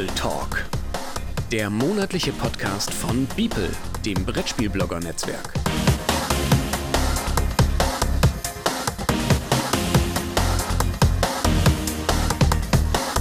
[0.00, 0.64] Beeple Talk.
[1.52, 3.68] Der monatliche Podcast von Beeple,
[4.02, 5.52] dem Brettspielblogger-Netzwerk.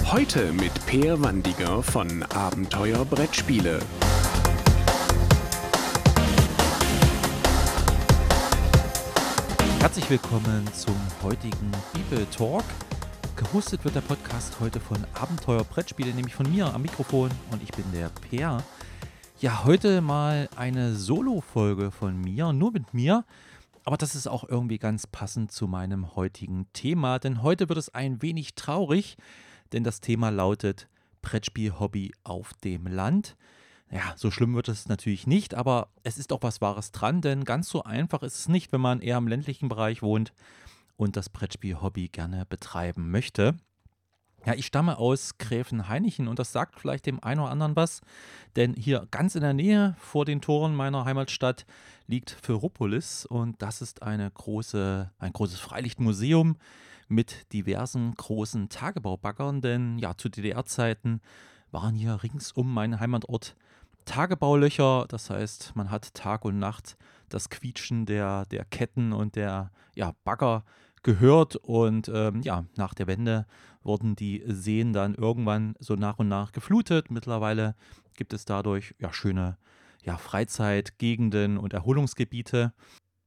[0.09, 3.79] Heute mit Peer Wandiger von Abenteuer Brettspiele.
[9.81, 12.63] Herzlich willkommen zum heutigen Bibel Talk.
[13.39, 17.71] Gehostet wird der Podcast heute von Abenteuer Brettspiele, nämlich von mir am Mikrofon und ich
[17.71, 18.61] bin der Peer.
[19.39, 23.23] Ja, heute mal eine Solo-Folge von mir, nur mit mir.
[23.85, 27.95] Aber das ist auch irgendwie ganz passend zu meinem heutigen Thema, denn heute wird es
[27.95, 29.15] ein wenig traurig,
[29.71, 30.89] denn das Thema lautet
[31.21, 33.37] Brettspiel-Hobby auf dem Land.
[33.89, 37.45] Ja, so schlimm wird es natürlich nicht, aber es ist auch was Wahres dran, denn
[37.45, 40.33] ganz so einfach ist es nicht, wenn man eher im ländlichen Bereich wohnt
[40.99, 43.55] und das Brettspiel-Hobby gerne betreiben möchte.
[44.45, 48.01] Ja, ich stamme aus Gräfenhainichen und das sagt vielleicht dem einen oder anderen was,
[48.57, 51.65] denn hier ganz in der Nähe vor den Toren meiner Heimatstadt
[52.07, 56.57] liegt Ferropolis und das ist eine große, ein großes Freilichtmuseum
[57.07, 61.21] mit diversen großen Tagebaubaggern, denn ja, zu DDR-Zeiten
[61.71, 63.55] waren hier rings um meinen Heimatort
[64.05, 65.05] Tagebaulöcher.
[65.07, 66.97] Das heißt, man hat Tag und Nacht
[67.29, 70.63] das Quietschen der, der Ketten und der ja, Bagger
[71.03, 71.55] gehört.
[71.55, 73.45] Und ähm, ja, nach der Wende
[73.83, 77.11] wurden die Seen dann irgendwann so nach und nach geflutet.
[77.11, 77.75] Mittlerweile
[78.13, 79.57] gibt es dadurch ja schöne
[80.03, 82.73] ja, Freizeitgegenden und Erholungsgebiete.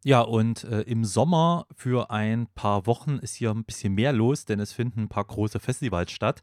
[0.05, 4.45] Ja, und äh, im Sommer für ein paar Wochen ist hier ein bisschen mehr los,
[4.45, 6.43] denn es finden ein paar große Festivals statt.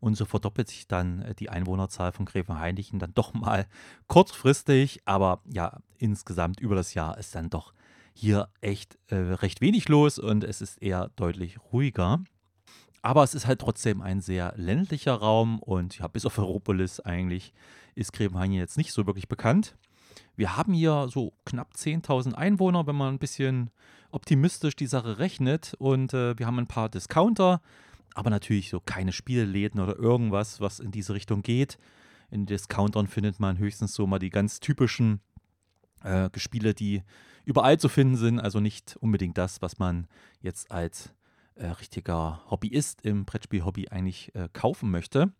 [0.00, 3.66] Und so verdoppelt sich dann äh, die Einwohnerzahl von Gräfenhainichen dann doch mal
[4.06, 5.02] kurzfristig.
[5.04, 7.74] Aber ja, insgesamt über das Jahr ist dann doch
[8.14, 12.22] hier echt äh, recht wenig los und es ist eher deutlich ruhiger.
[13.02, 17.52] Aber es ist halt trotzdem ein sehr ländlicher Raum und ja, bis auf Europolis eigentlich
[17.94, 19.76] ist Gräfenhainichen jetzt nicht so wirklich bekannt.
[20.36, 23.70] Wir haben hier so knapp 10.000 Einwohner, wenn man ein bisschen
[24.10, 25.74] optimistisch die Sache rechnet.
[25.78, 27.60] Und äh, wir haben ein paar Discounter,
[28.14, 31.78] aber natürlich so keine Spielläden oder irgendwas, was in diese Richtung geht.
[32.30, 35.20] In Discountern findet man höchstens so mal die ganz typischen
[36.02, 37.02] äh, Spiele, die
[37.44, 38.40] überall zu finden sind.
[38.40, 40.06] Also nicht unbedingt das, was man
[40.40, 41.12] jetzt als
[41.54, 45.32] äh, richtiger Hobbyist im Brettspiel-Hobby eigentlich äh, kaufen möchte.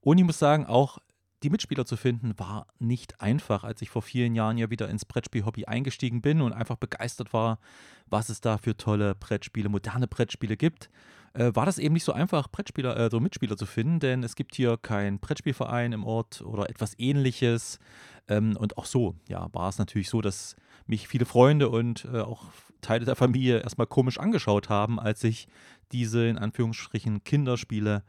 [0.00, 0.98] Und ich muss sagen, auch
[1.42, 5.04] die Mitspieler zu finden, war nicht einfach, als ich vor vielen Jahren ja wieder ins
[5.04, 7.58] Brettspiel-Hobby eingestiegen bin und einfach begeistert war,
[8.06, 10.90] was es da für tolle Brettspiele, moderne Brettspiele gibt.
[11.34, 14.34] Äh, war das eben nicht so einfach, Brettspieler, äh, so Mitspieler zu finden, denn es
[14.34, 17.78] gibt hier keinen Brettspielverein im Ort oder etwas ähnliches.
[18.28, 20.56] Ähm, und auch so, ja, war es natürlich so, dass
[20.86, 22.46] mich viele Freunde und äh, auch
[22.80, 25.48] Teile der Familie erstmal komisch angeschaut haben, als ich
[25.92, 28.04] diese in Anführungsstrichen Kinderspiele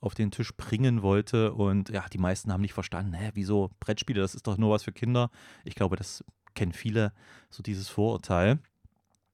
[0.00, 1.52] auf den Tisch bringen wollte.
[1.52, 4.84] Und ja, die meisten haben nicht verstanden, hä, wieso Brettspiele, das ist doch nur was
[4.84, 5.30] für Kinder.
[5.64, 7.12] Ich glaube, das kennen viele,
[7.50, 8.58] so dieses Vorurteil.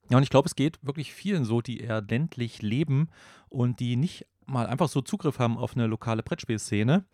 [0.09, 3.09] Ja, und ich glaube, es geht wirklich vielen so, die eher ländlich leben
[3.49, 7.05] und die nicht mal einfach so Zugriff haben auf eine lokale Brettspielszene.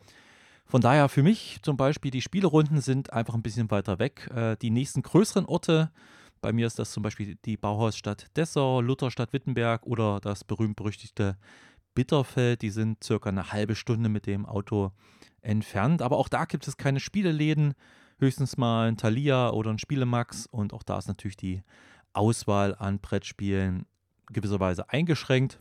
[0.65, 4.29] Von daher für mich zum Beispiel, die Spielerunden sind einfach ein bisschen weiter weg.
[4.33, 5.91] Äh, die nächsten größeren Orte,
[6.41, 11.37] bei mir ist das zum Beispiel die Bauhausstadt Dessau, Lutherstadt Wittenberg oder das berühmt-berüchtigte
[11.95, 12.61] Bitterfeld.
[12.61, 14.91] Die sind circa eine halbe Stunde mit dem Auto
[15.41, 16.01] entfernt.
[16.01, 17.75] Aber auch da gibt es keine Spieleläden.
[18.19, 20.47] Höchstens mal ein Thalia oder ein Spielemax.
[20.47, 21.63] Und auch da ist natürlich die
[22.13, 23.85] Auswahl an Brettspielen
[24.31, 25.59] gewisserweise eingeschränkt.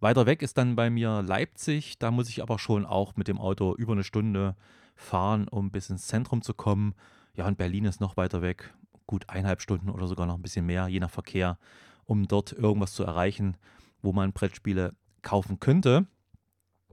[0.00, 1.98] Weiter weg ist dann bei mir Leipzig.
[1.98, 4.54] Da muss ich aber schon auch mit dem Auto über eine Stunde
[4.94, 6.94] fahren, um bis ins Zentrum zu kommen.
[7.34, 8.74] Ja, und Berlin ist noch weiter weg.
[9.06, 11.58] Gut eineinhalb Stunden oder sogar noch ein bisschen mehr, je nach Verkehr,
[12.04, 13.56] um dort irgendwas zu erreichen,
[14.02, 16.06] wo man Brettspiele kaufen könnte.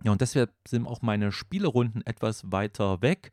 [0.04, 3.32] Ja, und deshalb sind auch meine Spielerunden etwas weiter weg.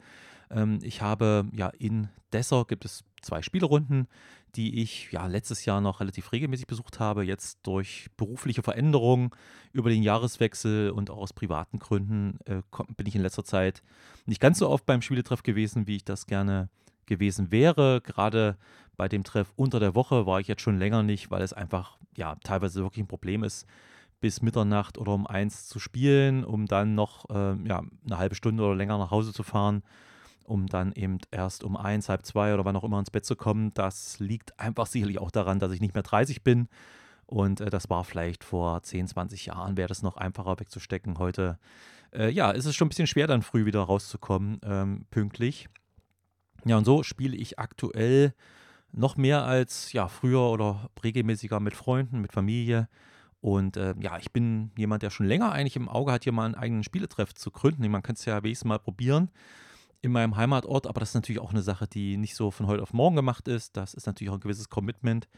[0.51, 4.09] Ähm, ich habe ja in Dessau gibt es zwei Spielerunden,
[4.55, 7.25] die ich ja letztes Jahr noch relativ regelmäßig besucht habe.
[7.25, 9.31] Jetzt durch berufliche Veränderungen
[9.73, 12.63] über den Jahreswechsel und auch aus privaten Gründen äh,
[12.97, 13.83] bin ich in letzter Zeit
[14.27, 16.69] nicht ganz so oft beim Spieletreff gewesen, wie ich das gerne
[17.07, 18.01] gewesen wäre.
[18.03, 18.59] Gerade
[18.97, 21.99] bei dem Treff unter der Woche war ich jetzt schon länger nicht, weil es einfach
[22.17, 23.67] ja teilweise wirklich ein Problem ist,
[24.21, 28.63] bis Mitternacht oder um eins zu spielen, um dann noch äh, ja, eine halbe Stunde
[28.63, 29.83] oder länger nach Hause zu fahren,
[30.45, 33.37] um dann eben erst um eins, halb zwei oder wann auch immer ins Bett zu
[33.37, 33.73] kommen.
[33.75, 36.69] Das liegt einfach sicherlich auch daran, dass ich nicht mehr 30 bin.
[37.27, 41.19] Und äh, das war vielleicht vor 10, 20 Jahren, wäre das noch einfacher wegzustecken.
[41.19, 41.59] Heute,
[42.13, 45.69] äh, ja, ist es schon ein bisschen schwer, dann früh wieder rauszukommen, ähm, pünktlich.
[46.65, 48.35] Ja, und so spiele ich aktuell
[48.93, 52.89] noch mehr als ja, früher oder regelmäßiger mit Freunden, mit Familie
[53.41, 56.45] Und äh, ja, ich bin jemand, der schon länger eigentlich im Auge hat, hier mal
[56.45, 57.91] einen eigenen Spieletreff zu gründen.
[57.91, 59.31] Man kann es ja wenigstens mal probieren
[60.03, 62.83] in meinem Heimatort, aber das ist natürlich auch eine Sache, die nicht so von heute
[62.83, 63.77] auf morgen gemacht ist.
[63.77, 65.29] Das ist natürlich auch ein gewisses Commitment.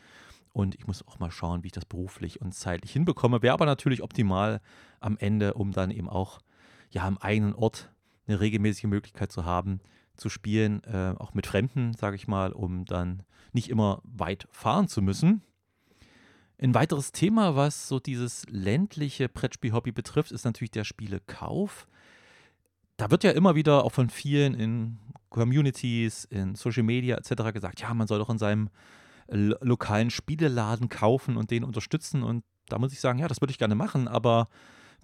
[0.52, 3.42] Und ich muss auch mal schauen, wie ich das beruflich und zeitlich hinbekomme.
[3.42, 4.60] Wäre aber natürlich optimal
[5.00, 6.40] am Ende, um dann eben auch
[6.90, 7.92] ja am eigenen Ort
[8.26, 9.80] eine regelmäßige Möglichkeit zu haben,
[10.16, 13.22] zu spielen, äh, auch mit Fremden, sage ich mal, um dann
[13.52, 15.42] nicht immer weit fahren zu müssen.
[16.56, 21.88] Ein weiteres Thema, was so dieses ländliche Brettspiel-Hobby betrifft, ist natürlich der Spielekauf.
[22.96, 24.98] Da wird ja immer wieder auch von vielen in
[25.28, 27.52] Communities, in Social Media etc.
[27.52, 28.70] gesagt, ja, man soll doch in seinem
[29.26, 32.22] lokalen Spieleladen kaufen und den unterstützen.
[32.22, 34.48] Und da muss ich sagen, ja, das würde ich gerne machen, aber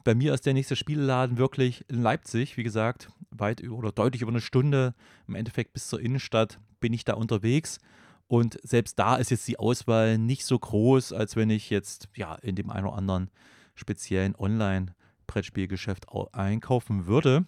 [0.04, 4.30] bei mir ist der nächste Spieleladen wirklich in Leipzig, wie gesagt, weit oder deutlich über
[4.30, 4.94] eine Stunde,
[5.26, 7.78] im Endeffekt bis zur Innenstadt bin ich da unterwegs.
[8.26, 12.36] Und selbst da ist jetzt die Auswahl nicht so groß, als wenn ich jetzt ja
[12.36, 13.30] in dem einen oder anderen
[13.74, 17.44] speziellen Online-Brettspielgeschäft einkaufen würde.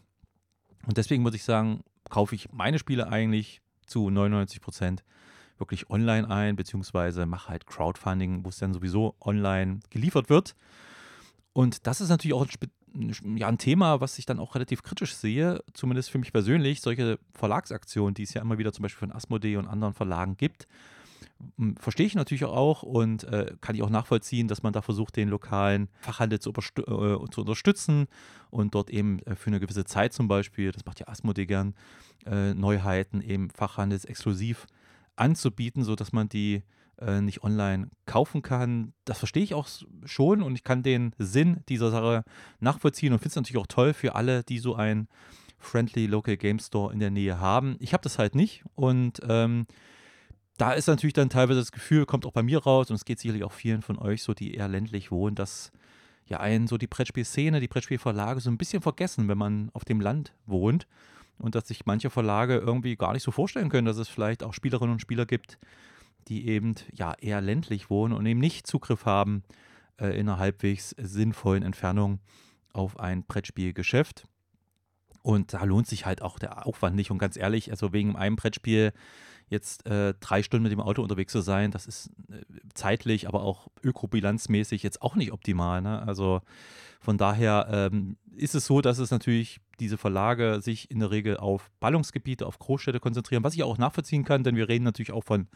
[0.87, 5.05] Und deswegen muss ich sagen, kaufe ich meine Spiele eigentlich zu 99 Prozent
[5.58, 10.55] wirklich online ein, beziehungsweise mache halt Crowdfunding, wo es dann sowieso online geliefert wird.
[11.52, 12.46] Und das ist natürlich auch
[12.94, 16.81] ein, ja, ein Thema, was ich dann auch relativ kritisch sehe, zumindest für mich persönlich,
[16.81, 20.67] solche Verlagsaktionen, die es ja immer wieder zum Beispiel von Asmodee und anderen Verlagen gibt.
[21.79, 25.29] Verstehe ich natürlich auch und äh, kann ich auch nachvollziehen, dass man da versucht, den
[25.29, 28.06] lokalen Fachhandel zu, äh, zu unterstützen
[28.50, 31.75] und dort eben äh, für eine gewisse Zeit zum Beispiel, das macht ja Asmodee gern,
[32.27, 34.67] äh, Neuheiten eben fachhandelsexklusiv
[35.17, 36.62] anzubieten, sodass man die
[37.00, 38.93] äh, nicht online kaufen kann.
[39.05, 39.69] Das verstehe ich auch
[40.05, 42.25] schon und ich kann den Sinn dieser Sache
[42.61, 45.09] nachvollziehen und finde es natürlich auch toll für alle, die so ein
[45.59, 47.77] Friendly Local Game Store in der Nähe haben.
[47.79, 49.67] Ich habe das halt nicht und ähm,
[50.58, 53.19] da ist natürlich dann teilweise das Gefühl, kommt auch bei mir raus und es geht
[53.19, 55.72] sicherlich auch vielen von euch so, die eher ländlich wohnen, dass
[56.26, 60.00] ja einen so die Brettspielszene, die Brettspielverlage so ein bisschen vergessen, wenn man auf dem
[60.00, 60.87] Land wohnt
[61.38, 64.54] und dass sich manche Verlage irgendwie gar nicht so vorstellen können, dass es vielleicht auch
[64.54, 65.58] Spielerinnen und Spieler gibt,
[66.28, 69.43] die eben ja eher ländlich wohnen und eben nicht Zugriff haben
[69.98, 72.20] äh, in einer halbwegs sinnvollen Entfernung
[72.72, 74.26] auf ein Brettspielgeschäft.
[75.22, 77.10] Und da lohnt sich halt auch der Aufwand nicht.
[77.10, 78.93] Und ganz ehrlich, also wegen einem Brettspiel
[79.52, 82.40] jetzt äh, drei Stunden mit dem Auto unterwegs zu sein, das ist äh,
[82.75, 85.81] zeitlich, aber auch ökobilanzmäßig jetzt auch nicht optimal.
[85.82, 86.02] Ne?
[86.02, 86.40] Also
[87.00, 91.37] von daher ähm, ist es so, dass es natürlich diese Verlage sich in der Regel
[91.37, 95.25] auf Ballungsgebiete, auf Großstädte konzentrieren, was ich auch nachvollziehen kann, denn wir reden natürlich auch
[95.25, 95.49] von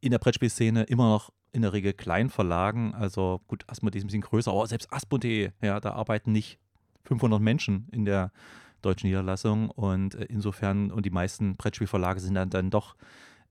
[0.00, 2.94] in der Brettspielszene immer noch in der Regel Kleinverlagen.
[2.94, 6.58] Also gut, Asmodee ist ein bisschen größer, aber selbst Asmodee, ja, da arbeiten nicht
[7.04, 8.30] 500 Menschen in der
[8.82, 12.96] deutschen Niederlassung und äh, insofern und die meisten Brettspielverlage sind dann, dann doch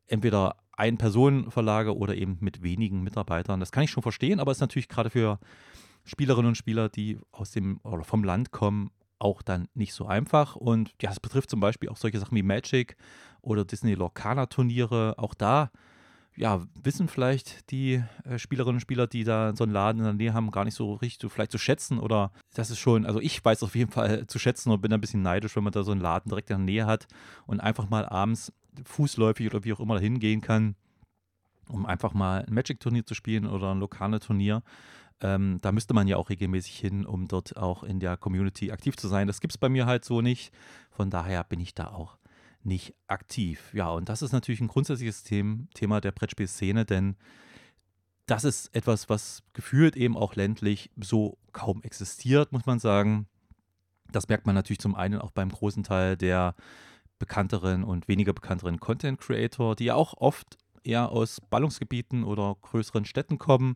[0.07, 3.59] entweder Ein-Personen-Verlage oder eben mit wenigen Mitarbeitern.
[3.59, 5.39] Das kann ich schon verstehen, aber es ist natürlich gerade für
[6.03, 10.55] Spielerinnen und Spieler, die aus dem oder vom Land kommen, auch dann nicht so einfach.
[10.55, 12.95] Und ja, es betrifft zum Beispiel auch solche Sachen wie Magic
[13.41, 15.15] oder Disney Lorcana Turniere.
[15.17, 15.71] Auch da
[16.37, 20.13] ja, wissen vielleicht die äh, Spielerinnen und Spieler, die da so einen Laden in der
[20.13, 23.21] Nähe haben, gar nicht so richtig so vielleicht zu schätzen oder das ist schon, also
[23.21, 25.83] ich weiß auf jeden Fall zu schätzen und bin ein bisschen neidisch, wenn man da
[25.83, 27.07] so einen Laden direkt in der Nähe hat
[27.45, 28.51] und einfach mal abends
[28.83, 30.75] fußläufig oder wie auch immer dahin gehen kann,
[31.69, 34.61] um einfach mal ein Magic-Turnier zu spielen oder ein lokales Turnier.
[35.21, 38.97] Ähm, da müsste man ja auch regelmäßig hin, um dort auch in der Community aktiv
[38.97, 39.27] zu sein.
[39.27, 40.51] Das gibt es bei mir halt so nicht.
[40.91, 42.17] Von daher bin ich da auch
[42.65, 43.73] nicht aktiv.
[43.73, 47.15] Ja, und das ist natürlich ein grundsätzliches Thema der Brettspielszene, denn
[48.25, 53.27] das ist etwas, was gefühlt eben auch ländlich so kaum existiert, muss man sagen.
[54.11, 56.55] Das merkt man natürlich zum einen auch beim großen Teil der
[57.19, 63.05] bekannteren und weniger bekannteren Content Creator, die ja auch oft eher aus Ballungsgebieten oder größeren
[63.05, 63.75] Städten kommen.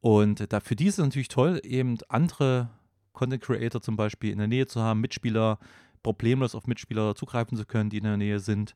[0.00, 2.70] Und da, für die ist es natürlich toll, eben andere
[3.12, 5.58] Content Creator zum Beispiel in der Nähe zu haben, Mitspieler,
[6.02, 8.74] problemlos auf Mitspieler zugreifen zu können, die in der Nähe sind.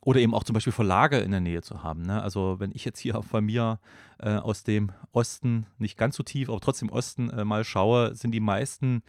[0.00, 2.02] Oder eben auch zum Beispiel Verlage in der Nähe zu haben.
[2.02, 2.22] Ne?
[2.22, 3.80] Also wenn ich jetzt hier bei mir
[4.18, 8.30] äh, aus dem Osten, nicht ganz so tief, aber trotzdem Osten äh, mal schaue, sind
[8.30, 9.02] die meisten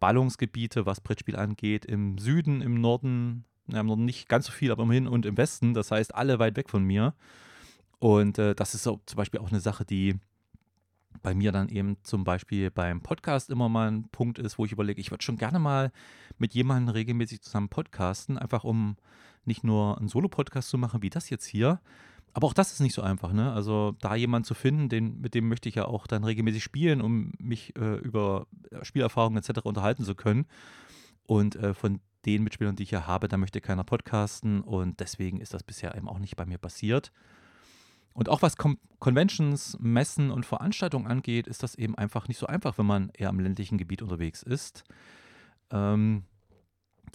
[0.00, 4.72] Ballungsgebiete, was Brettspiel angeht, im Süden, im Norden, ja, im Norden nicht ganz so viel,
[4.72, 5.74] aber immerhin und im Westen.
[5.74, 7.14] Das heißt, alle weit weg von mir.
[7.98, 10.14] Und äh, das ist so zum Beispiel auch eine Sache, die
[11.22, 14.72] bei mir dann eben zum Beispiel beim Podcast immer mal ein Punkt ist, wo ich
[14.72, 15.92] überlege, ich würde schon gerne mal
[16.38, 18.96] mit jemandem regelmäßig zusammen podcasten, einfach um
[19.44, 21.80] nicht nur einen Solo-Podcast zu machen, wie das jetzt hier.
[22.34, 23.52] Aber auch das ist nicht so einfach, ne?
[23.52, 27.00] Also da jemanden zu finden, den, mit dem möchte ich ja auch dann regelmäßig spielen,
[27.00, 28.46] um mich äh, über
[28.82, 29.60] Spielerfahrungen etc.
[29.64, 30.46] unterhalten zu können.
[31.24, 35.40] Und äh, von den Mitspielern, die ich ja habe, da möchte keiner podcasten und deswegen
[35.40, 37.12] ist das bisher eben auch nicht bei mir passiert.
[38.12, 42.46] Und auch was Con Conventions, Messen und Veranstaltungen angeht, ist das eben einfach nicht so
[42.46, 44.82] einfach, wenn man eher im ländlichen Gebiet unterwegs ist.
[45.70, 46.24] Ähm,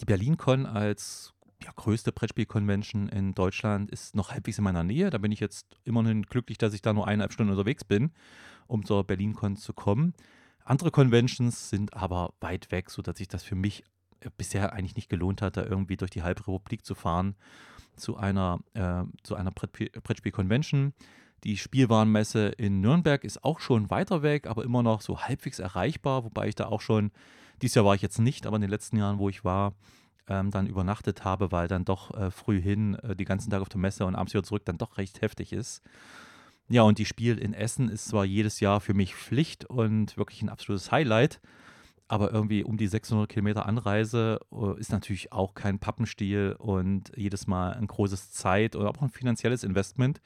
[0.00, 5.10] die BerlinCon als ja, größte Brettspiel-Convention in Deutschland ist noch halbwegs in meiner Nähe.
[5.10, 8.12] Da bin ich jetzt immerhin glücklich, dass ich da nur eineinhalb Stunden unterwegs bin,
[8.66, 10.14] um zur BerlinCon zu kommen.
[10.64, 13.84] Andere Conventions sind aber weit weg, sodass sich das für mich
[14.20, 17.36] äh, bisher eigentlich nicht gelohnt hat, da irgendwie durch die halbe Republik zu fahren
[17.96, 20.92] zu einer, äh, einer Brettspiel-Convention.
[21.44, 26.24] Die Spielwarenmesse in Nürnberg ist auch schon weiter weg, aber immer noch so halbwegs erreichbar,
[26.24, 27.10] wobei ich da auch schon,
[27.60, 29.74] dieses Jahr war ich jetzt nicht, aber in den letzten Jahren, wo ich war,
[30.26, 33.68] ähm, dann übernachtet habe, weil dann doch äh, früh hin, äh, die ganzen Tag auf
[33.68, 35.82] der Messe und abends wieder zurück dann doch recht heftig ist.
[36.68, 40.40] Ja, und die Spiel in Essen ist zwar jedes Jahr für mich Pflicht und wirklich
[40.40, 41.40] ein absolutes Highlight,
[42.08, 47.46] aber irgendwie um die 600 Kilometer Anreise äh, ist natürlich auch kein Pappenstiel und jedes
[47.46, 50.20] Mal ein großes Zeit oder auch ein finanzielles Investment.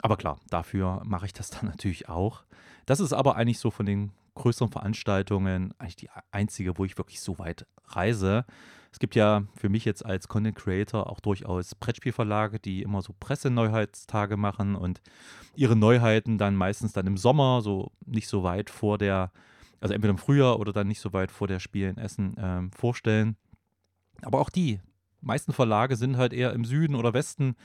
[0.00, 2.44] Aber klar, dafür mache ich das dann natürlich auch.
[2.86, 7.20] Das ist aber eigentlich so von den größeren Veranstaltungen eigentlich die einzige, wo ich wirklich
[7.20, 8.44] so weit reise.
[8.92, 13.14] Es gibt ja für mich jetzt als Content Creator auch durchaus Brettspielverlage, die immer so
[13.18, 15.02] Presseneuheitstage machen und
[15.54, 19.30] ihre Neuheiten dann meistens dann im Sommer, so nicht so weit vor der
[19.80, 22.72] also entweder im Frühjahr oder dann nicht so weit vor der Spiel in Essen ähm,
[22.72, 23.36] vorstellen.
[24.22, 24.80] Aber auch die
[25.20, 27.56] meisten Verlage sind halt eher im Süden oder Westen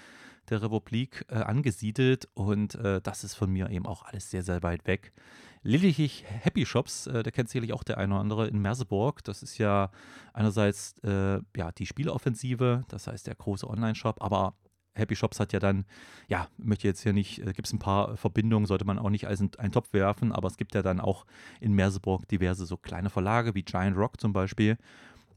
[0.49, 4.61] der Republik äh, angesiedelt und äh, das ist von mir eben auch alles sehr, sehr
[4.61, 5.13] weit weg.
[5.61, 9.23] Lediglich Happy Shops, äh, der kennt sicherlich auch der eine oder andere in Merseburg.
[9.23, 9.89] Das ist ja
[10.33, 14.55] einerseits äh, ja, die Spieleoffensive, das heißt der große Online-Shop, aber
[14.95, 15.85] Happy Shops hat ja dann,
[16.27, 19.27] ja, möchte jetzt hier nicht, äh, gibt es ein paar Verbindungen, sollte man auch nicht
[19.27, 21.25] als einen Topf werfen, aber es gibt ja dann auch
[21.59, 24.77] in Merseburg diverse so kleine Verlage wie Giant Rock zum Beispiel.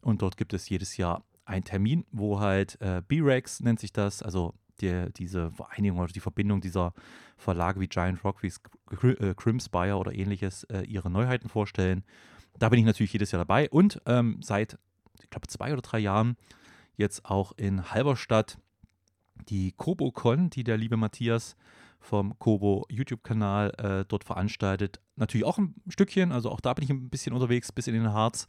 [0.02, 4.22] Und dort gibt es jedes Jahr einen Termin, wo halt äh, B-Rex nennt sich das,
[4.22, 6.92] also die, diese Vereinigung oder die Verbindung dieser
[7.36, 8.52] Verlage wie Giant Rock, wie
[9.08, 12.04] äh, Crimspire oder ähnliches äh, ihre Neuheiten vorstellen.
[12.58, 14.78] Da bin ich natürlich jedes Jahr dabei und ähm, seit,
[15.22, 16.36] ich glaube, zwei oder drei Jahren
[16.96, 18.58] jetzt auch in Halberstadt
[19.48, 21.56] die KoboCon, die der liebe Matthias
[22.00, 25.00] vom Kobo YouTube-Kanal äh, dort veranstaltet.
[25.16, 28.12] Natürlich auch ein Stückchen, also auch da bin ich ein bisschen unterwegs, bis in den
[28.12, 28.46] Harz.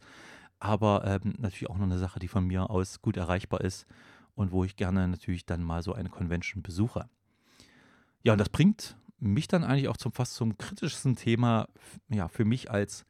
[0.60, 3.86] Aber ähm, natürlich auch noch eine Sache, die von mir aus gut erreichbar ist
[4.34, 7.08] und wo ich gerne natürlich dann mal so eine Convention besuche.
[8.22, 11.68] Ja, und das bringt mich dann eigentlich auch zum fast zum kritischsten Thema
[12.08, 13.04] ja, für mich als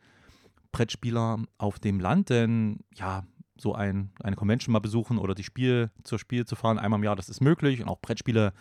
[0.72, 3.24] Brettspieler auf dem Land, denn ja,
[3.60, 7.04] so ein, eine Convention mal besuchen oder die Spiel zur Spiel zu fahren, einmal im
[7.04, 7.82] Jahr, das ist möglich.
[7.82, 8.52] Und auch Brettspiele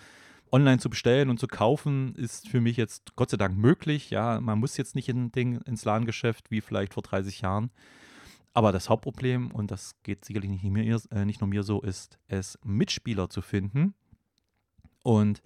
[0.51, 4.09] online zu bestellen und zu kaufen, ist für mich jetzt Gott sei Dank möglich.
[4.09, 7.71] Ja, man muss jetzt nicht in Ding, ins Ladengeschäft wie vielleicht vor 30 Jahren.
[8.53, 12.17] Aber das Hauptproblem, und das geht sicherlich nicht, mir, äh, nicht nur mir so, ist
[12.27, 13.93] es, Mitspieler zu finden.
[15.03, 15.41] Und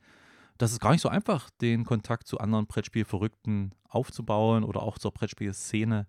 [0.57, 5.11] das ist gar nicht so einfach, den Kontakt zu anderen Brettspielverrückten aufzubauen oder auch zur
[5.11, 6.07] Brettspielszene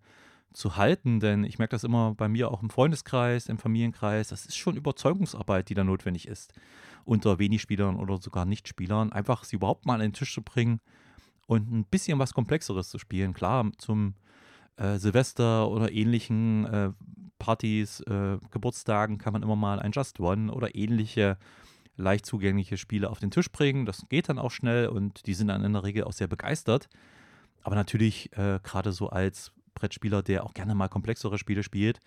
[0.52, 4.46] zu halten, denn ich merke das immer bei mir auch im Freundeskreis, im Familienkreis, das
[4.46, 6.52] ist schon Überzeugungsarbeit, die da notwendig ist,
[7.04, 10.80] unter wenig Spielern oder sogar Nichtspielern, einfach sie überhaupt mal an den Tisch zu bringen
[11.46, 13.34] und ein bisschen was Komplexeres zu spielen.
[13.34, 14.14] Klar, zum
[14.76, 16.90] äh, Silvester oder ähnlichen äh,
[17.38, 21.38] Partys, äh, Geburtstagen kann man immer mal ein Just One oder ähnliche
[21.96, 23.84] leicht zugängliche Spiele auf den Tisch bringen.
[23.84, 26.88] Das geht dann auch schnell und die sind dann in der Regel auch sehr begeistert.
[27.62, 32.00] Aber natürlich, äh, gerade so als Brettspieler, der auch gerne mal komplexere Spiele spielt,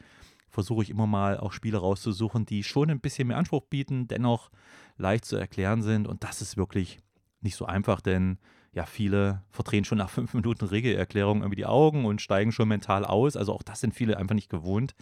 [0.49, 4.51] versuche ich immer mal auch Spiele rauszusuchen, die schon ein bisschen mehr Anspruch bieten, dennoch
[4.97, 6.07] leicht zu erklären sind.
[6.07, 6.99] Und das ist wirklich
[7.41, 8.39] nicht so einfach, denn
[8.71, 13.05] ja, viele verdrehen schon nach fünf Minuten Regelerklärung irgendwie die Augen und steigen schon mental
[13.05, 13.37] aus.
[13.37, 14.95] Also auch das sind viele einfach nicht gewohnt,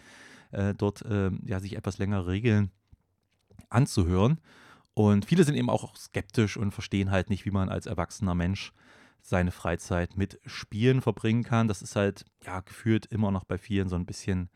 [0.52, 2.70] äh, dort äh, ja, sich etwas länger Regeln
[3.70, 4.40] anzuhören.
[4.94, 8.72] Und viele sind eben auch skeptisch und verstehen halt nicht, wie man als erwachsener Mensch
[9.24, 11.66] seine Freizeit mit Spielen verbringen kann.
[11.66, 14.50] Das ist halt, ja, gefühlt immer noch bei vielen so ein bisschen,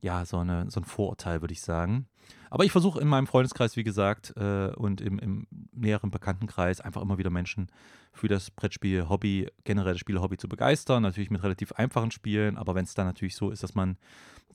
[0.00, 2.08] ja, so, eine, so ein Vorurteil, würde ich sagen.
[2.50, 7.00] Aber ich versuche in meinem Freundeskreis, wie gesagt, äh, und im, im, näheren Bekanntenkreis einfach
[7.00, 7.68] immer wieder Menschen
[8.12, 11.04] für das Brettspiel-Hobby, generell das Spiele-Hobby zu begeistern.
[11.04, 13.96] Natürlich mit relativ einfachen Spielen, aber wenn es dann natürlich so ist, dass man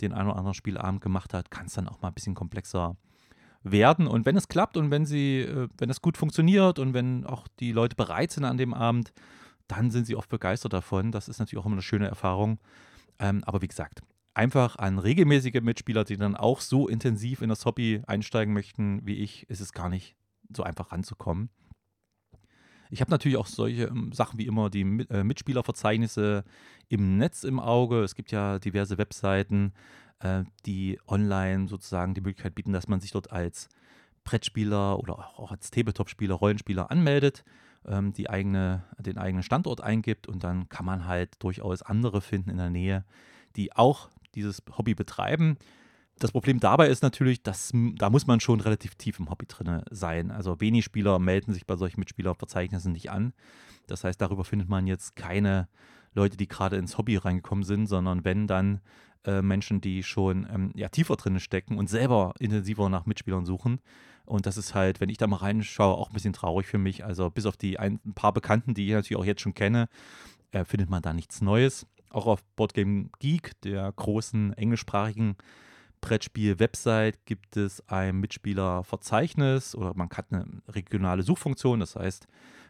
[0.02, 2.98] den einen oder anderen Spielabend gemacht hat, kann es dann auch mal ein bisschen komplexer
[3.72, 4.08] werden.
[4.08, 7.48] Und wenn es klappt und wenn sie, äh, wenn es gut funktioniert und wenn auch
[7.60, 9.14] die Leute bereit sind an dem Abend,
[9.68, 11.12] dann sind sie oft begeistert davon.
[11.12, 12.60] Das ist natürlich auch immer eine schöne Erfahrung.
[13.20, 14.02] Ähm, aber wie gesagt,
[14.34, 19.16] einfach an regelmäßige Mitspieler, die dann auch so intensiv in das Hobby einsteigen möchten wie
[19.16, 20.16] ich, ist es gar nicht
[20.56, 21.50] so einfach ranzukommen.
[22.90, 26.46] Ich habe natürlich auch solche ähm, Sachen wie immer die äh, Mitspielerverzeichnisse
[26.88, 28.04] im Netz im Auge.
[28.04, 29.74] Es gibt ja diverse Webseiten,
[30.20, 33.70] äh, die online sozusagen die Möglichkeit bieten, dass man sich dort als
[34.24, 37.44] Brettspieler oder auch als Tabletop-Spieler, Rollenspieler anmeldet.
[37.88, 42.50] ähm, die eigene, den eigenen Standort eingibt und dann kann man halt durchaus andere finden
[42.50, 43.06] in der Nähe,
[43.56, 45.58] die auch dieses Hobby betreiben.
[46.20, 49.84] Das Problem dabei ist natürlich, dass da muss man schon relativ tief im Hobby drin
[49.92, 50.32] sein.
[50.32, 53.34] Also wenig Spieler melden sich bei solchen Mitspielerverzeichnissen nicht an.
[53.86, 55.68] Das heißt, darüber findet man jetzt keine
[56.14, 58.82] Leute, die gerade ins Hobby reingekommen sind, sondern wenn dann
[59.26, 63.80] äh, Menschen, die schon ähm, ja, tiefer drin stecken und selber intensiver nach Mitspielern suchen.
[64.26, 67.06] Und das ist halt, wenn ich da mal reinschaue, auch ein bisschen traurig für mich.
[67.06, 69.88] Also bis auf die ein, ein paar Bekannten, die ich natürlich auch jetzt schon kenne,
[70.52, 71.88] äh, findet man da nichts Neues.
[72.10, 75.38] Auch auf Boardgame Geek, der großen englischsprachigen
[76.02, 81.80] Brettspiel-Website, gibt es ein Mitspielerverzeichnis oder man hat eine regionale Suchfunktion.
[81.80, 82.28] Das heißt,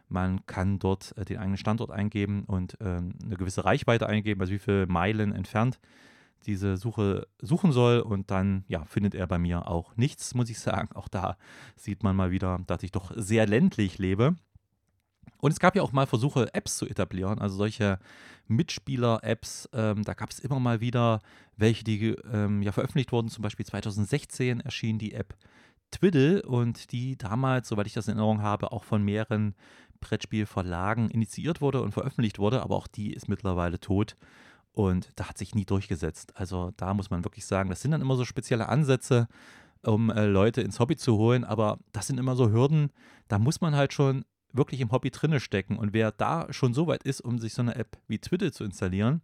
[0.10, 4.54] man kann dort äh, den eigenen Standort eingeben und ähm, eine gewisse Reichweite eingeben, also
[4.54, 5.80] wie viele Meilen entfernt
[6.46, 10.60] diese Suche suchen soll und dann ja, findet er bei mir auch nichts, muss ich
[10.60, 10.90] sagen.
[10.96, 11.38] Auch da
[11.76, 14.36] sieht man mal wieder, dass ich doch sehr ländlich lebe.
[15.40, 18.00] Und es gab ja auch mal Versuche, Apps zu etablieren, also solche
[18.48, 19.70] Mitspieler-Apps.
[19.74, 21.22] Ähm, da gab es immer mal wieder
[21.56, 23.30] welche, die ähm, ja veröffentlicht wurden.
[23.30, 25.36] Zum Beispiel 2016 erschien die App
[25.92, 29.56] Twiddle und die damals, soweit ich das in Erinnerung habe, auch von mehreren
[30.00, 32.62] Brettspielverlagen initiiert wurde und veröffentlicht wurde.
[32.62, 34.16] Aber auch die ist mittlerweile tot.
[34.78, 36.34] Und da hat sich nie durchgesetzt.
[36.36, 39.28] Also da muss man wirklich sagen, das sind dann immer so spezielle Ansätze,
[39.82, 41.44] um äh, Leute ins Hobby zu holen.
[41.44, 42.92] Aber das sind immer so Hürden,
[43.28, 45.78] da muss man halt schon wirklich im Hobby drinne stecken.
[45.78, 48.66] Und wer da schon so weit ist, um sich so eine App wie Twitter zu
[48.66, 49.24] installieren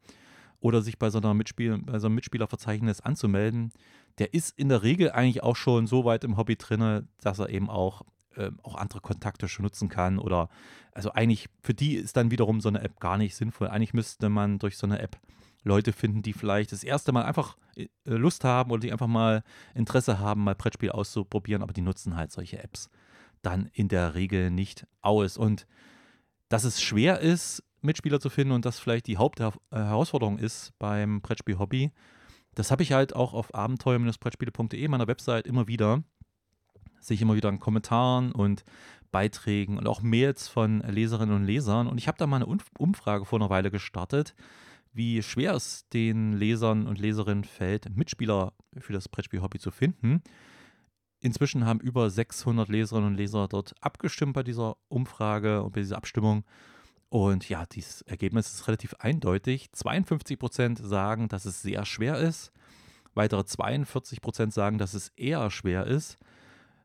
[0.59, 3.73] oder sich bei so, einer Mitspiel bei so einem Mitspielerverzeichnis anzumelden,
[4.17, 7.49] der ist in der Regel eigentlich auch schon so weit im Hobby drinne, dass er
[7.49, 8.01] eben auch,
[8.37, 10.17] äh, auch andere Kontakte schon nutzen kann.
[10.17, 10.49] Oder
[10.93, 13.67] also eigentlich für die ist dann wiederum so eine App gar nicht sinnvoll.
[13.67, 15.19] Eigentlich müsste man durch so eine App
[15.63, 19.43] Leute finden, die vielleicht das erste Mal einfach äh, Lust haben oder die einfach mal
[19.73, 22.89] Interesse haben, mal Brettspiel auszuprobieren, aber die nutzen halt solche Apps
[23.41, 25.37] dann in der Regel nicht aus.
[25.37, 25.67] Und
[26.49, 31.91] dass es schwer ist, Mitspieler zu finden und das vielleicht die Hauptherausforderung ist beim Brettspiel-Hobby,
[32.55, 36.03] das habe ich halt auch auf abenteuer-brettspiele.de, meiner Website, immer wieder.
[36.99, 38.63] Sehe ich immer wieder in Kommentaren und
[39.11, 41.87] Beiträgen und auch Mails von Leserinnen und Lesern.
[41.87, 44.35] Und ich habe da mal eine Umfrage vor einer Weile gestartet,
[44.93, 50.21] wie schwer es den Lesern und Leserinnen fällt, Mitspieler für das Brettspiel-Hobby zu finden.
[51.19, 55.97] Inzwischen haben über 600 Leserinnen und Leser dort abgestimmt bei dieser Umfrage und bei dieser
[55.97, 56.43] Abstimmung.
[57.09, 59.71] Und ja, dieses Ergebnis ist relativ eindeutig.
[59.71, 62.51] 52 Prozent sagen, dass es sehr schwer ist.
[63.13, 66.17] Weitere 42 Prozent sagen, dass es eher schwer ist.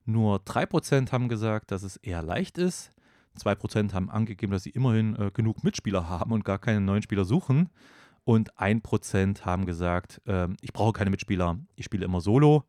[0.04, 2.92] Nur 3 Prozent haben gesagt, dass es eher leicht ist.
[3.38, 7.24] 2% haben angegeben, dass sie immerhin äh, genug Mitspieler haben und gar keine neuen Spieler
[7.24, 7.68] suchen.
[8.24, 12.64] Und 1% haben gesagt, äh, ich brauche keine Mitspieler, ich spiele immer solo.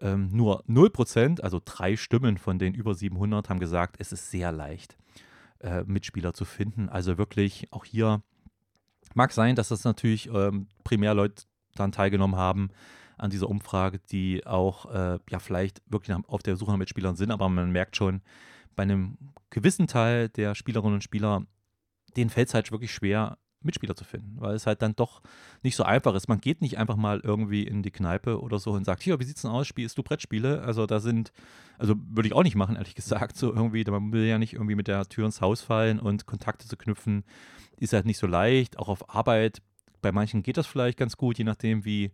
[0.00, 4.52] Ähm, nur 0%, also drei Stimmen von den über 700, haben gesagt, es ist sehr
[4.52, 4.96] leicht,
[5.60, 6.88] äh, Mitspieler zu finden.
[6.88, 8.22] Also wirklich auch hier
[9.14, 12.70] mag sein, dass das natürlich ähm, primär Leute dann teilgenommen haben
[13.16, 17.30] an dieser Umfrage, die auch äh, ja vielleicht wirklich auf der Suche nach Mitspielern sind,
[17.30, 18.22] aber man merkt schon,
[18.74, 19.18] bei einem
[19.50, 21.46] gewissen Teil der Spielerinnen und Spieler,
[22.16, 25.22] denen fällt es halt wirklich schwer, Mitspieler zu finden, weil es halt dann doch
[25.62, 26.28] nicht so einfach ist.
[26.28, 29.24] Man geht nicht einfach mal irgendwie in die Kneipe oder so und sagt, hier, wie
[29.24, 30.62] sieht's denn aus, spielst du Brettspiele?
[30.62, 31.32] Also da sind,
[31.78, 34.74] also würde ich auch nicht machen, ehrlich gesagt, so irgendwie, man will ja nicht irgendwie
[34.74, 37.24] mit der Tür ins Haus fallen und Kontakte zu knüpfen,
[37.78, 39.62] ist halt nicht so leicht, auch auf Arbeit.
[40.02, 42.12] Bei manchen geht das vielleicht ganz gut, je nachdem, wie,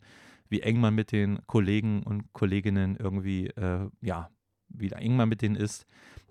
[0.48, 4.30] wie eng man mit den Kollegen und Kolleginnen irgendwie, äh, ja,
[4.68, 5.86] wie eng man mit denen ist.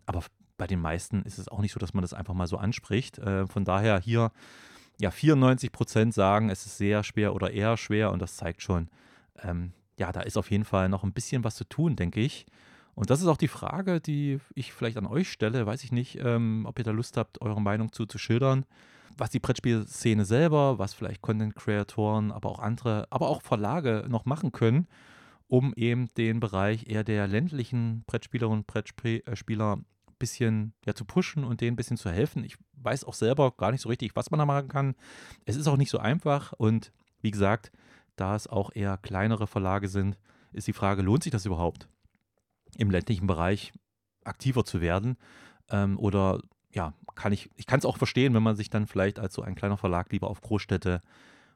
[0.10, 0.24] Aber
[0.58, 3.20] bei den meisten ist es auch nicht so, dass man das einfach mal so anspricht.
[3.20, 4.32] Äh, von daher hier,
[5.00, 8.90] ja, 94 Prozent sagen, es ist sehr schwer oder eher schwer und das zeigt schon,
[9.44, 12.48] ähm, ja, da ist auf jeden Fall noch ein bisschen was zu tun, denke ich.
[12.96, 15.68] Und das ist auch die Frage, die ich vielleicht an euch stelle.
[15.68, 18.66] Weiß ich nicht, ähm, ob ihr da Lust habt, eure Meinung zu, zu schildern.
[19.16, 24.52] Was die Brettspielszene selber, was vielleicht Content-Creatoren, aber auch andere, aber auch Verlage noch machen
[24.52, 24.88] können,
[25.48, 29.78] um eben den Bereich eher der ländlichen Brettspielerinnen und Brettspieler
[30.20, 32.44] bisschen ja, zu pushen und denen ein bisschen zu helfen.
[32.44, 34.96] Ich weiß auch selber gar nicht so richtig, was man da machen kann.
[35.46, 37.72] Es ist auch nicht so einfach und wie gesagt,
[38.16, 40.18] da es auch eher kleinere Verlage sind,
[40.52, 41.88] ist die Frage, lohnt sich das überhaupt
[42.78, 43.72] im ländlichen Bereich
[44.24, 45.18] aktiver zu werden?
[45.70, 49.20] Ähm, oder ja, kann ich, ich kann es auch verstehen, wenn man sich dann vielleicht
[49.20, 51.02] als so ein kleiner Verlag lieber auf Großstädte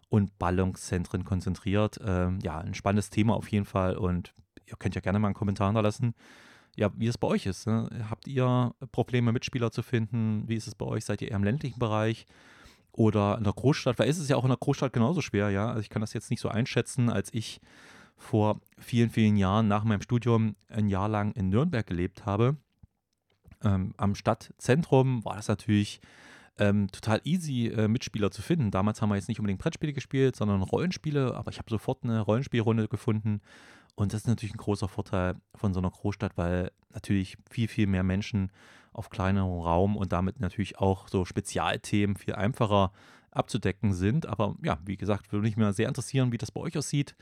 [0.10, 2.00] und Ballungszentren konzentriert.
[2.04, 4.34] Ähm, ja, ein spannendes Thema auf jeden Fall und
[4.66, 6.16] ihr könnt ja gerne mal einen Kommentar da lassen
[6.76, 7.68] ja, wie es bei euch ist.
[7.68, 7.90] Ne?
[8.10, 10.48] Habt ihr Probleme, Mitspieler zu finden?
[10.48, 11.06] Wie ist es bei euch?
[11.06, 12.26] Seid ihr eher im ländlichen Bereich
[12.92, 14.00] oder in der Großstadt?
[14.00, 15.68] Weil ist es ja auch in der Großstadt genauso schwer, ja.
[15.68, 17.62] Also ich kann das jetzt nicht so einschätzen, als ich
[18.18, 22.58] vor vielen, vielen Jahren nach meinem Studium ein Jahr lang in Nürnberg gelebt habe.
[23.64, 26.02] ähm, am Stadtzentrum war das natürlich
[26.60, 28.72] ähm, total easy, äh, Mitspieler zu finden.
[28.72, 32.20] Damals haben wir jetzt nicht unbedingt Brettspiele gespielt, sondern Rollenspiele, aber ich habe sofort eine
[32.22, 33.42] Rollenspielrunde gefunden.
[33.96, 37.88] Und das ist natürlich ein großer Vorteil von so einer Großstadt, weil natürlich viel, viel
[37.88, 38.52] mehr Menschen
[38.92, 42.92] auf kleinerem Raum und damit natürlich auch so Spezialthemen viel einfacher
[43.32, 44.26] abzudecken sind.
[44.26, 47.16] Aber ja, wie gesagt, würde mich mal sehr interessieren, wie das bei euch aussieht.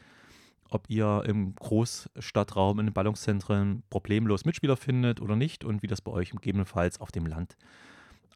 [0.69, 6.01] Ob ihr im Großstadtraum, in den Ballungszentren problemlos Mitspieler findet oder nicht und wie das
[6.01, 7.57] bei euch gegebenenfalls auf dem Land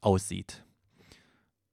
[0.02, 0.66] aussieht.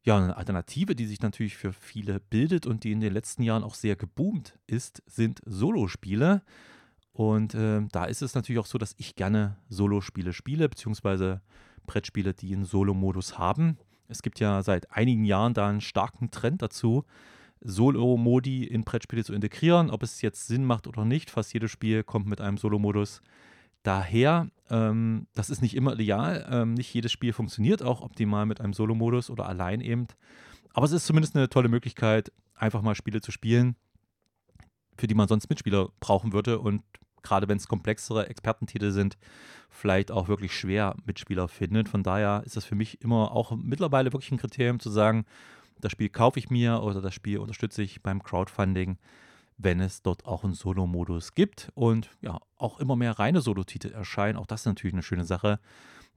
[0.04, 3.62] Ja, eine Alternative, die sich natürlich für viele bildet und die in den letzten Jahren
[3.62, 6.42] auch sehr geboomt ist, sind Solospiele.
[7.12, 11.40] Und äh, da ist es natürlich auch so, dass ich gerne Solospiele spiele, beziehungsweise
[11.86, 13.78] Brettspiele, die einen Solo-Modus haben.
[14.08, 17.04] Es gibt ja seit einigen Jahren da einen starken Trend dazu,
[17.60, 19.90] Solo-Modi in Brettspiele zu integrieren.
[19.90, 23.22] Ob es jetzt Sinn macht oder nicht, fast jedes Spiel kommt mit einem Solo-Modus
[23.82, 24.48] daher.
[24.70, 26.46] Ähm, das ist nicht immer ideal.
[26.50, 30.06] Ähm, nicht jedes Spiel funktioniert auch optimal mit einem Solo-Modus oder allein eben.
[30.72, 33.76] Aber es ist zumindest eine tolle Möglichkeit, einfach mal Spiele zu spielen,
[34.96, 36.82] für die man sonst Mitspieler brauchen würde und
[37.22, 39.16] gerade wenn es komplexere Expertentitel sind,
[39.70, 41.88] vielleicht auch wirklich schwer Mitspieler findet.
[41.88, 45.24] Von daher ist das für mich immer auch mittlerweile wirklich ein Kriterium zu sagen,
[45.80, 48.98] das Spiel kaufe ich mir oder das Spiel unterstütze ich beim Crowdfunding,
[49.58, 54.38] wenn es dort auch einen Solo-Modus gibt und ja, auch immer mehr reine Solo-Titel erscheinen.
[54.38, 55.60] Auch das ist natürlich eine schöne Sache,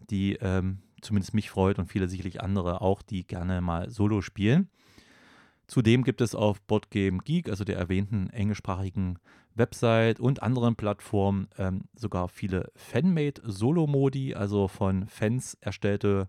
[0.10, 4.70] die ähm, zumindest mich freut und viele sicherlich andere auch, die gerne mal Solo spielen.
[5.68, 9.18] Zudem gibt es auf Boardgame Geek, also der erwähnten englischsprachigen
[9.56, 16.28] Website und anderen Plattformen ähm, sogar viele Fanmade Solo-Modi, also von Fans erstellte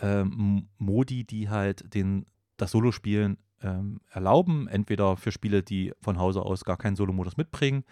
[0.00, 4.68] ähm, Modi, die halt den, das Solo-Spielen ähm, erlauben.
[4.68, 7.84] Entweder für Spiele, die von Hause aus gar keinen Solo-Modus mitbringen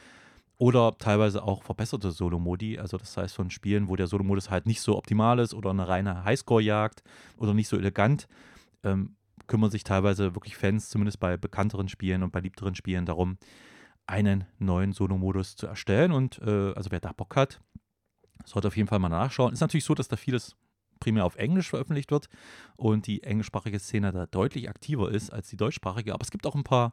[0.59, 2.79] oder teilweise auch verbesserte Solo-Modi.
[2.79, 5.87] Also das heißt von Spielen, wo der Solo-Modus halt nicht so optimal ist oder eine
[5.87, 7.03] reine Highscore-Jagd
[7.39, 8.27] oder nicht so elegant.
[8.83, 13.39] Ähm, kümmern sich teilweise wirklich Fans, zumindest bei bekannteren Spielen und bei liebteren Spielen, darum,
[14.07, 16.13] einen neuen Solo-Modus zu erstellen.
[16.13, 17.61] Und äh, also wer da Bock hat,
[18.45, 19.53] sollte auf jeden Fall mal nachschauen.
[19.53, 20.57] Ist natürlich so, dass da vieles
[21.01, 22.29] primär auf Englisch veröffentlicht wird
[22.77, 26.13] und die englischsprachige Szene da deutlich aktiver ist als die deutschsprachige.
[26.15, 26.93] Aber es gibt auch ein paar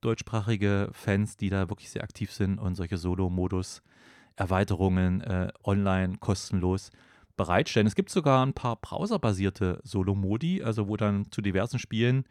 [0.00, 6.90] deutschsprachige Fans, die da wirklich sehr aktiv sind und solche Solo-Modus-Erweiterungen äh, online kostenlos
[7.36, 7.86] bereitstellen.
[7.86, 12.24] Es gibt sogar ein paar browserbasierte Solo-Modi, also wo dann zu diversen Spielen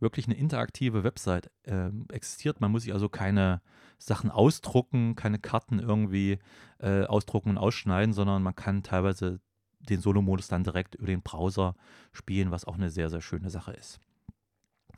[0.00, 2.60] wirklich eine interaktive Website äh, existiert.
[2.60, 3.60] Man muss sich also keine
[3.98, 6.38] Sachen ausdrucken, keine Karten irgendwie
[6.78, 9.40] äh, ausdrucken und ausschneiden, sondern man kann teilweise
[9.80, 11.74] den Solo-Modus dann direkt über den Browser
[12.12, 14.00] spielen, was auch eine sehr, sehr schöne Sache ist.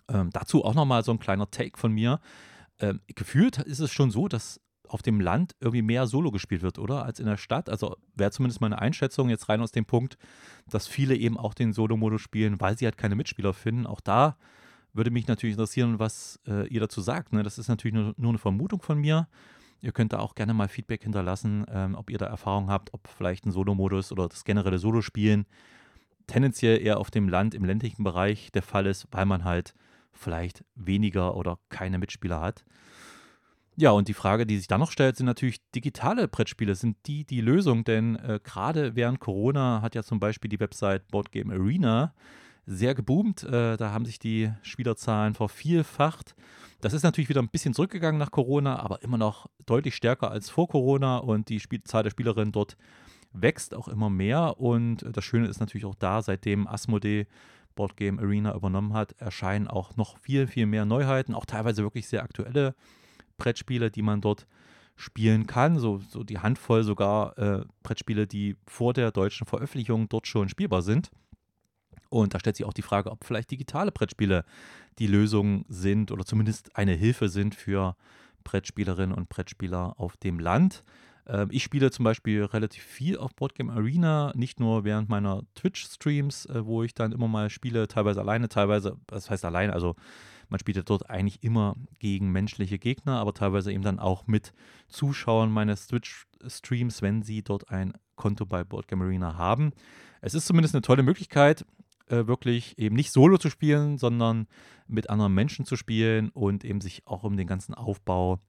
[0.09, 2.21] Ähm, dazu auch nochmal so ein kleiner Take von mir.
[2.79, 6.79] Ähm, gefühlt ist es schon so, dass auf dem Land irgendwie mehr Solo gespielt wird,
[6.79, 7.05] oder?
[7.05, 7.69] Als in der Stadt.
[7.69, 10.19] Also wäre zumindest meine Einschätzung jetzt rein aus dem Punkt,
[10.69, 13.87] dass viele eben auch den Solo-Modus spielen, weil sie halt keine Mitspieler finden.
[13.87, 14.37] Auch da
[14.93, 17.33] würde mich natürlich interessieren, was äh, ihr dazu sagt.
[17.33, 17.43] Ne?
[17.43, 19.29] Das ist natürlich nur, nur, eine Vermutung von mir.
[19.81, 23.09] Ihr könnt da auch gerne mal Feedback hinterlassen, ähm, ob ihr da Erfahrung habt, ob
[23.09, 25.47] vielleicht ein Solo-Modus oder das generelle Solo-Spielen
[26.27, 29.75] tendenziell eher auf dem Land, im ländlichen Bereich der Fall ist, weil man halt
[30.13, 32.65] vielleicht weniger oder keine Mitspieler hat.
[33.77, 36.75] Ja, und die Frage, die sich dann noch stellt, sind natürlich digitale Brettspiele.
[36.75, 37.85] Sind die die Lösung?
[37.85, 42.13] Denn äh, gerade während Corona hat ja zum Beispiel die Website Boardgame Arena
[42.67, 43.43] sehr geboomt.
[43.45, 46.35] Äh, da haben sich die Spielerzahlen vervielfacht.
[46.81, 50.49] Das ist natürlich wieder ein bisschen zurückgegangen nach Corona, aber immer noch deutlich stärker als
[50.49, 52.77] vor Corona und die Spiel Zahl der Spielerinnen dort
[53.33, 54.59] wächst auch immer mehr.
[54.59, 57.27] Und das Schöne ist natürlich auch da, seitdem Asmodee
[57.75, 62.23] Boardgame Arena übernommen hat, erscheinen auch noch viel, viel mehr Neuheiten, auch teilweise wirklich sehr
[62.23, 62.75] aktuelle
[63.39, 64.47] Brettspiele, die man dort
[64.97, 65.79] spielen kann.
[65.79, 70.83] So, so die Handvoll sogar äh, Brettspiele, die vor der deutschen Veröffentlichung dort schon spielbar
[70.83, 71.11] sind.
[72.11, 74.45] Und da stellt sich auch die Frage, ob vielleicht digitale Brettspiele
[74.99, 77.97] die Lösung sind oder zumindest eine Hilfe sind für
[78.45, 80.85] Brettspielerinnen und Brettspieler auf dem Land.
[81.27, 86.47] Ähm, ich spiele zum Beispiel relativ viel auf Boardgame Arena, nicht nur während meiner Twitch-Streams,
[86.47, 89.95] äh, wo ich dann immer mal spiele, teilweise alleine, teilweise, das heißt alleine, also
[90.49, 94.53] man spielt dort eigentlich immer gegen menschliche Gegner, aber teilweise eben dann auch mit
[94.89, 99.71] Zuschauern meines Twitch-Streams, wenn sie dort ein Konto bei Boardgame Arena haben.
[100.21, 101.65] Es ist zumindest eine tolle Möglichkeit,
[102.11, 104.47] äh, wirklich eben nicht solo zu spielen, sondern
[104.87, 108.41] mit anderen Menschen zu spielen und eben sich auch um den ganzen Aufbau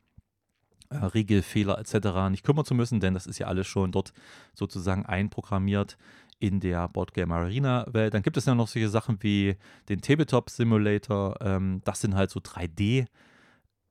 [0.90, 2.30] äh, Regelfehler etc.
[2.30, 4.14] nicht kümmern zu müssen, denn das ist ja alles schon dort
[4.54, 5.98] sozusagen einprogrammiert
[6.40, 8.14] in der Boardgame Arena Welt.
[8.14, 9.56] Dann gibt es ja noch solche Sachen wie
[9.90, 11.38] den Tabletop Simulator.
[11.40, 13.06] Ähm, das sind halt so 3D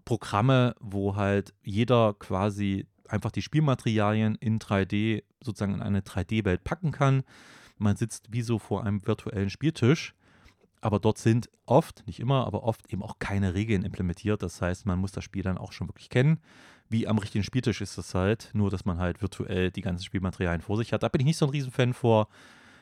[0.05, 6.91] Programme, wo halt jeder quasi einfach die Spielmaterialien in 3D sozusagen in eine 3D-Welt packen
[6.91, 7.23] kann.
[7.81, 10.15] Man sitzt wie so vor einem virtuellen Spieltisch,
[10.83, 14.43] aber dort sind oft, nicht immer, aber oft eben auch keine Regeln implementiert.
[14.43, 16.41] Das heißt, man muss das Spiel dann auch schon wirklich kennen.
[16.91, 20.61] Wie am richtigen Spieltisch ist das halt, nur dass man halt virtuell die ganzen Spielmaterialien
[20.61, 21.03] vor sich hat.
[21.03, 22.29] Da bin ich nicht so ein Riesenfan vor,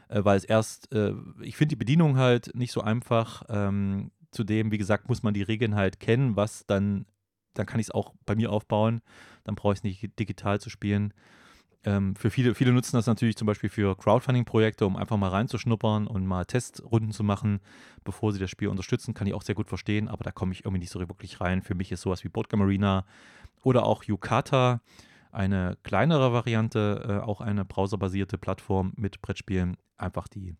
[0.09, 3.45] äh, weil es erst, äh, ich finde die Bedienung halt nicht so einfach.
[3.49, 7.07] Ähm, zudem, wie gesagt, muss man die Regeln halt kennen, was dann,
[7.55, 9.01] dann kann ich es auch bei mir aufbauen.
[9.45, 11.15] Dann brauche ich es nicht digital zu spielen.
[11.85, 16.07] Ähm, für viele, viele nutzen das natürlich zum Beispiel für Crowdfunding-Projekte, um einfach mal reinzuschnuppern
[16.07, 17.61] und mal Testrunden zu machen,
[18.05, 19.15] bevor sie das Spiel unterstützen.
[19.15, 21.63] Kann ich auch sehr gut verstehen, aber da komme ich irgendwie nicht so wirklich rein.
[21.63, 23.05] Für mich ist sowas wie Boardgame Arena
[23.63, 24.81] oder auch Yukata
[25.31, 30.57] eine kleinere Variante, äh, auch eine browserbasierte Plattform mit Brettspielen, einfach die,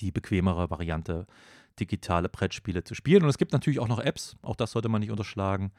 [0.00, 1.26] die bequemere Variante,
[1.78, 3.22] digitale Brettspiele zu spielen.
[3.22, 5.72] Und es gibt natürlich auch noch Apps, auch das sollte man nicht unterschlagen.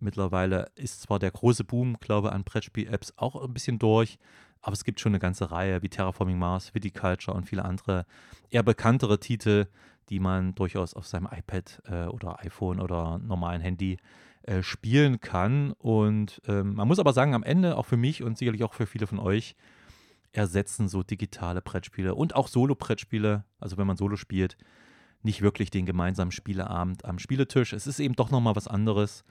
[0.00, 4.18] Mittlerweile ist zwar der große Boom, glaube ich, an Brettspiel-Apps auch ein bisschen durch,
[4.60, 8.06] aber es gibt schon eine ganze Reihe wie Terraforming Mars, Viticulture und viele andere
[8.50, 9.66] eher bekanntere Titel,
[10.08, 13.98] die man durchaus auf seinem iPad äh, oder iPhone oder normalen Handy
[14.42, 15.72] äh, spielen kann.
[15.72, 18.86] Und ähm, man muss aber sagen, am Ende, auch für mich und sicherlich auch für
[18.86, 19.54] viele von euch,
[20.32, 24.56] ersetzen so digitale Brettspiele und auch Solo-Brettspiele, also wenn man Solo spielt,
[25.24, 27.72] nicht wirklich den gemeinsamen Spieleabend am Spieletisch.
[27.72, 29.24] Es ist eben doch nochmal was anderes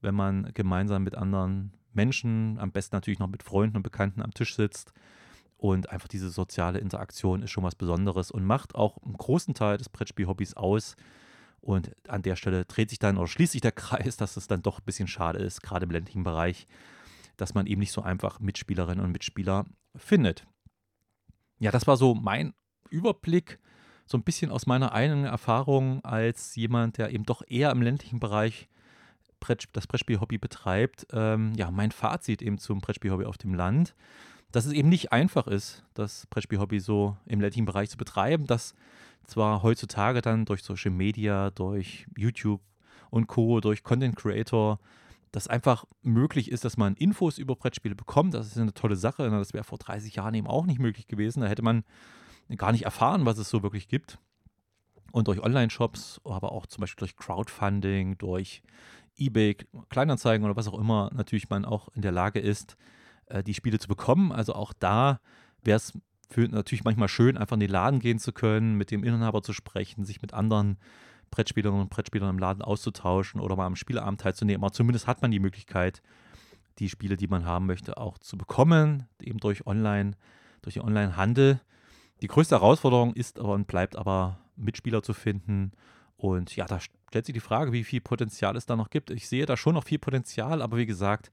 [0.00, 4.32] wenn man gemeinsam mit anderen Menschen, am besten natürlich noch mit Freunden und Bekannten am
[4.32, 4.92] Tisch sitzt.
[5.56, 9.76] Und einfach diese soziale Interaktion ist schon was Besonderes und macht auch einen großen Teil
[9.76, 10.96] des Brettspiel-Hobbys aus.
[11.60, 14.62] Und an der Stelle dreht sich dann oder schließt sich der Kreis, dass es dann
[14.62, 16.66] doch ein bisschen schade ist, gerade im ländlichen Bereich,
[17.36, 20.46] dass man eben nicht so einfach Mitspielerinnen und Mitspieler findet.
[21.58, 22.54] Ja, das war so mein
[22.88, 23.58] Überblick,
[24.10, 28.18] so ein bisschen aus meiner eigenen Erfahrung als jemand, der eben doch eher im ländlichen
[28.18, 28.68] Bereich
[29.72, 33.94] das Brettspiel-Hobby betreibt, ähm, ja, mein Fazit eben zum Brettspiel-Hobby auf dem Land,
[34.50, 38.74] dass es eben nicht einfach ist, das Brettspiel-Hobby so im ländlichen Bereich zu betreiben, dass
[39.26, 42.60] zwar heutzutage dann durch Social Media, durch YouTube
[43.10, 44.80] und Co., durch Content Creator,
[45.30, 48.34] das einfach möglich ist, dass man Infos über Brettspiele bekommt.
[48.34, 49.30] Das ist eine tolle Sache.
[49.30, 51.42] Das wäre vor 30 Jahren eben auch nicht möglich gewesen.
[51.42, 51.84] Da hätte man
[52.56, 54.18] gar nicht erfahren, was es so wirklich gibt.
[55.12, 58.62] Und durch Online-Shops, aber auch zum Beispiel durch Crowdfunding, durch
[59.16, 59.56] eBay,
[59.88, 62.76] Kleinanzeigen oder was auch immer, natürlich man auch in der Lage ist,
[63.26, 64.32] äh, die Spiele zu bekommen.
[64.32, 65.20] Also auch da
[65.62, 65.92] wäre es
[66.36, 70.04] natürlich manchmal schön, einfach in den Laden gehen zu können, mit dem Inhaber zu sprechen,
[70.04, 70.78] sich mit anderen
[71.30, 74.62] Brettspielerinnen und Brettspielern im Laden auszutauschen oder mal am Spieleabend teilzunehmen.
[74.62, 76.02] Aber zumindest hat man die Möglichkeit,
[76.78, 80.12] die Spiele, die man haben möchte, auch zu bekommen, eben durch Online,
[80.62, 81.60] durch den Online-Handel.
[82.22, 85.72] Die größte Herausforderung ist aber und bleibt aber, Mitspieler zu finden.
[86.16, 89.10] Und ja, da stellt sich die Frage, wie viel Potenzial es da noch gibt.
[89.10, 91.30] Ich sehe da schon noch viel Potenzial, aber wie gesagt,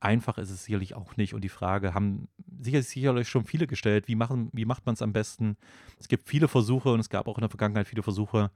[0.00, 1.34] einfach ist es sicherlich auch nicht.
[1.34, 2.28] Und die Frage haben
[2.60, 5.56] sicherlich, sicherlich schon viele gestellt, wie, machen, wie macht man es am besten?
[5.98, 8.50] Es gibt viele Versuche und es gab auch in der Vergangenheit viele Versuche,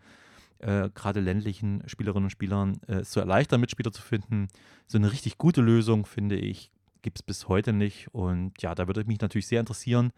[0.58, 4.48] äh, gerade ländlichen Spielerinnen und Spielern äh, es zu erleichtern, Mitspieler zu finden.
[4.86, 6.70] So eine richtig gute Lösung, finde ich,
[7.02, 8.08] gibt es bis heute nicht.
[8.14, 10.12] Und ja, da würde mich natürlich sehr interessieren,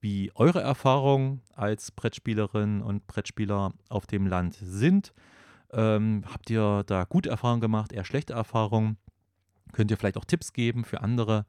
[0.00, 5.12] wie eure Erfahrungen als Brettspielerin und Brettspieler auf dem Land sind.
[5.72, 8.96] Ähm, habt ihr da gute Erfahrungen gemacht, eher schlechte Erfahrungen?
[9.72, 11.44] Könnt ihr vielleicht auch Tipps geben für andere?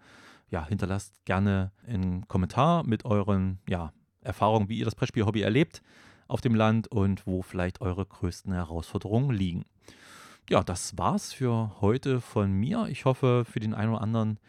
[0.49, 5.81] Ja, hinterlasst gerne einen Kommentar mit euren ja, Erfahrungen, wie ihr das Brettspiel-Hobby erlebt
[6.27, 9.65] auf dem Land und wo vielleicht eure größten Herausforderungen liegen.
[10.49, 12.87] Ja, das war's für heute von mir.
[12.89, 14.39] Ich hoffe, für den einen oder anderen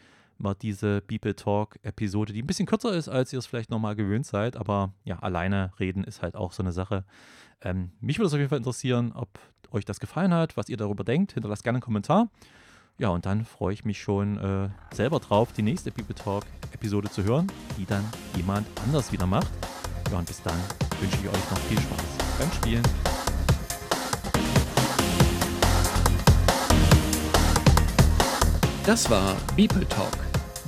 [0.42, 3.94] war diese People Talk Episode, die ein bisschen kürzer ist, als ihr es vielleicht nochmal
[3.94, 4.57] gewöhnt seid.
[4.57, 7.05] Aber ja, alleine reden ist halt auch so eine Sache.
[7.62, 9.38] Ähm, mich würde es auf jeden Fall interessieren, ob
[9.70, 11.33] euch das gefallen hat, was ihr darüber denkt.
[11.33, 12.31] Hinterlasst gerne einen Kommentar.
[12.98, 17.11] Ja, und dann freue ich mich schon äh, selber drauf, die nächste People Talk Episode
[17.11, 17.46] zu hören,
[17.79, 18.05] die dann
[18.37, 19.50] jemand anders wieder macht.
[20.11, 20.59] Ja, und bis dann
[21.00, 22.05] wünsche ich euch noch viel Spaß
[22.38, 22.83] beim Spielen.
[28.85, 30.16] Das war Beeple Talk,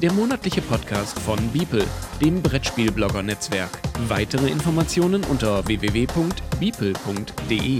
[0.02, 1.86] der monatliche Podcast von Beeple,
[2.20, 3.70] dem Brettspielblogger-Netzwerk.
[4.08, 7.78] Weitere Informationen unter www.beeple.de.